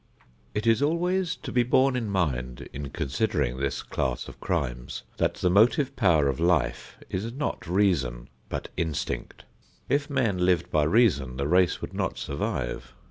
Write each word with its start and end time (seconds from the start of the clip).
It 0.55 0.65
is 0.65 0.81
always 0.81 1.35
to 1.35 1.51
be 1.51 1.61
borne 1.61 1.95
in 1.95 2.09
mind 2.09 2.67
in 2.73 2.89
considering 2.89 3.57
this 3.57 3.83
class 3.83 4.27
of 4.27 4.39
crimes 4.39 5.03
that 5.17 5.35
the 5.35 5.49
motive 5.51 5.95
power 5.95 6.27
of 6.27 6.39
life 6.39 6.97
is 7.11 7.31
not 7.31 7.67
reason 7.67 8.27
but 8.49 8.69
instinct. 8.75 9.45
If 9.89 10.09
men 10.09 10.39
lived 10.39 10.71
by 10.71 10.85
reason 10.85 11.37
the 11.37 11.47
race 11.47 11.81
would 11.81 11.93
not 11.93 12.17
survive. 12.17 12.95